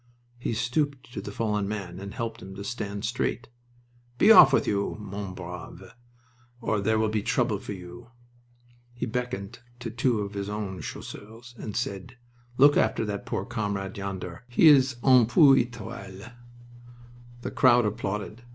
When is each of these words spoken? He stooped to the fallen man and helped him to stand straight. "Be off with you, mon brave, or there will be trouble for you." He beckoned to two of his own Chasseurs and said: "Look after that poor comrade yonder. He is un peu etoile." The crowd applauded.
He 0.39 0.55
stooped 0.55 1.13
to 1.13 1.21
the 1.21 1.31
fallen 1.31 1.67
man 1.67 1.99
and 1.99 2.15
helped 2.15 2.41
him 2.41 2.55
to 2.55 2.63
stand 2.63 3.05
straight. 3.05 3.49
"Be 4.17 4.31
off 4.31 4.51
with 4.51 4.65
you, 4.65 4.97
mon 4.99 5.35
brave, 5.35 5.93
or 6.59 6.81
there 6.81 6.97
will 6.97 7.07
be 7.09 7.21
trouble 7.21 7.59
for 7.59 7.73
you." 7.73 8.09
He 8.95 9.05
beckoned 9.05 9.59
to 9.79 9.91
two 9.91 10.21
of 10.21 10.33
his 10.33 10.49
own 10.49 10.81
Chasseurs 10.81 11.53
and 11.55 11.75
said: 11.75 12.17
"Look 12.57 12.77
after 12.77 13.05
that 13.05 13.27
poor 13.27 13.45
comrade 13.45 13.95
yonder. 13.95 14.43
He 14.47 14.69
is 14.69 14.95
un 15.03 15.27
peu 15.27 15.55
etoile." 15.55 16.31
The 17.41 17.51
crowd 17.51 17.85
applauded. 17.85 18.41